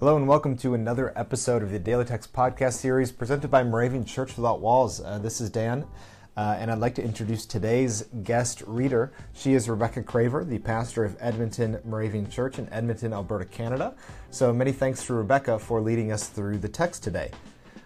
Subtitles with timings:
[0.00, 4.04] Hello and welcome to another episode of the Daily Text podcast series presented by Moravian
[4.04, 5.00] Church Without Walls.
[5.00, 5.86] Uh, this is Dan,
[6.36, 9.12] uh, and I'd like to introduce today's guest reader.
[9.34, 13.94] She is Rebecca Craver, the pastor of Edmonton Moravian Church in Edmonton, Alberta, Canada.
[14.30, 17.30] So many thanks to Rebecca for leading us through the text today.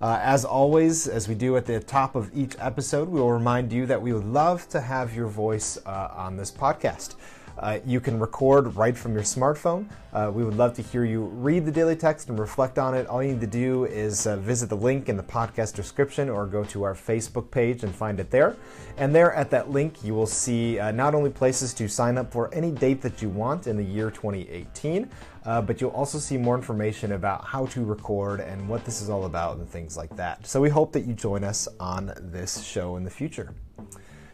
[0.00, 3.70] Uh, as always, as we do at the top of each episode, we will remind
[3.70, 7.16] you that we would love to have your voice uh, on this podcast.
[7.58, 9.86] Uh, you can record right from your smartphone.
[10.12, 13.06] Uh, we would love to hear you read the daily text and reflect on it.
[13.06, 16.46] All you need to do is uh, visit the link in the podcast description or
[16.46, 18.56] go to our Facebook page and find it there.
[18.96, 22.32] And there at that link, you will see uh, not only places to sign up
[22.32, 25.08] for any date that you want in the year 2018,
[25.44, 29.08] uh, but you'll also see more information about how to record and what this is
[29.08, 30.46] all about and things like that.
[30.46, 33.54] So we hope that you join us on this show in the future.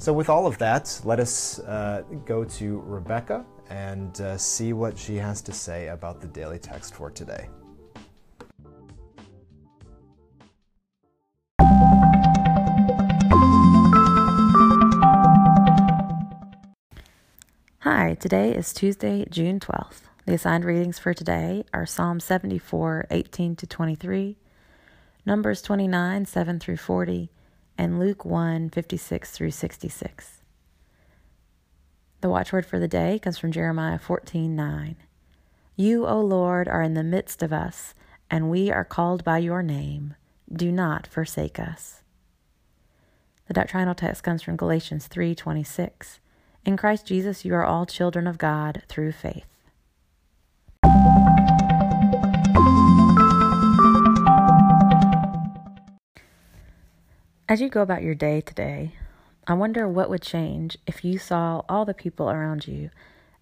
[0.00, 4.96] So, with all of that, let us uh, go to Rebecca and uh, see what
[4.96, 7.50] she has to say about the daily text for today.
[17.80, 20.00] Hi, today is Tuesday, June 12th.
[20.24, 24.38] The assigned readings for today are Psalm 74, 18 to 23,
[25.26, 27.28] Numbers 29, 7 through 40,
[27.80, 30.42] and Luke 1 56 through 66.
[32.20, 34.96] The watchword for the day comes from Jeremiah 14 9.
[35.76, 37.94] You, O Lord, are in the midst of us,
[38.30, 40.14] and we are called by your name.
[40.52, 42.02] Do not forsake us.
[43.46, 46.20] The doctrinal text comes from Galatians 3:26.
[46.66, 49.46] In Christ Jesus you are all children of God through faith.
[57.50, 58.92] As you go about your day today,
[59.44, 62.90] I wonder what would change if you saw all the people around you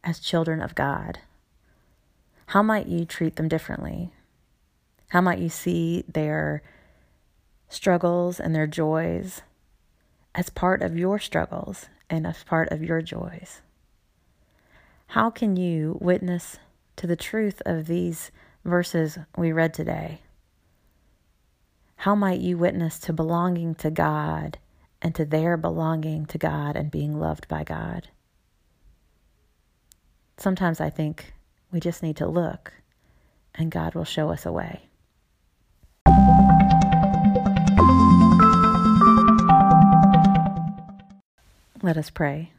[0.02, 1.18] as children of God.
[2.46, 4.10] How might you treat them differently?
[5.08, 6.62] How might you see their
[7.68, 9.42] struggles and their joys
[10.34, 13.60] as part of your struggles and as part of your joys?
[15.08, 16.56] How can you witness
[16.96, 18.30] to the truth of these
[18.64, 20.22] verses we read today?
[22.02, 24.58] How might you witness to belonging to God
[25.02, 28.06] and to their belonging to God and being loved by God?
[30.36, 31.34] Sometimes I think
[31.72, 32.72] we just need to look
[33.52, 34.82] and God will show us a way.
[41.82, 42.52] Let us pray.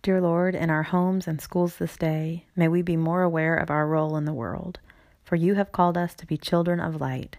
[0.00, 3.68] Dear Lord, in our homes and schools this day, may we be more aware of
[3.68, 4.78] our role in the world,
[5.22, 7.36] for you have called us to be children of light.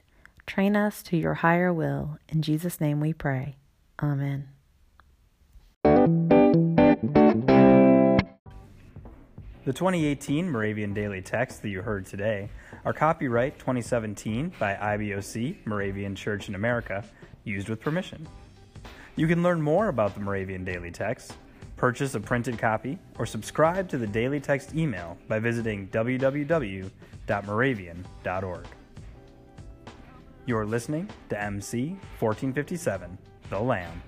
[0.48, 2.18] Train us to your higher will.
[2.30, 3.56] In Jesus' name we pray.
[4.02, 4.50] Amen.
[9.66, 12.52] The 2018 Moravian Daily Text that you heard today
[12.86, 17.04] are copyright 2017 by IBOC, Moravian Church in America,
[17.46, 18.28] used with permission.
[19.16, 21.34] You can learn more about the Moravian Daily Text,
[21.78, 28.68] purchase a printed copy, or subscribe to the Daily Text email by visiting www.moravian.org.
[30.48, 33.18] You're listening to MC 1457,
[33.50, 34.04] The Lamb.